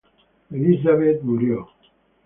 [0.51, 1.69] Elizabeth murió.